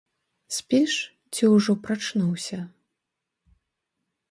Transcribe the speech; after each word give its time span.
Спіш 0.55 0.93
ці 1.35 1.43
ўжо 1.55 1.71
прачнуўся? 1.85 2.59